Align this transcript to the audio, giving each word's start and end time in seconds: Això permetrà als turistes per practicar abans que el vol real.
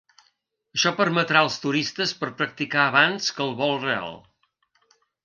Això 0.77 0.91
permetrà 1.01 1.43
als 1.47 1.57
turistes 1.65 2.13
per 2.21 2.29
practicar 2.39 2.81
abans 2.87 3.29
que 3.37 3.47
el 3.47 3.55
vol 3.61 3.77
real. 3.85 4.19